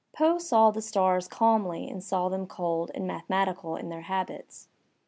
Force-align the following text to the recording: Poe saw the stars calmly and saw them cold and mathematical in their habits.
Poe 0.13 0.39
saw 0.39 0.71
the 0.71 0.81
stars 0.81 1.27
calmly 1.27 1.87
and 1.87 2.03
saw 2.03 2.27
them 2.27 2.47
cold 2.47 2.89
and 2.95 3.05
mathematical 3.05 3.75
in 3.75 3.89
their 3.89 4.01
habits. 4.01 4.67